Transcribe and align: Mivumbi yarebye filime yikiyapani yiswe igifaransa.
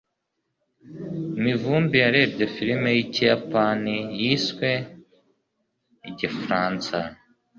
Mivumbi 1.43 1.95
yarebye 2.03 2.45
filime 2.53 2.89
yikiyapani 2.97 3.95
yiswe 4.21 4.69
igifaransa. 6.09 6.97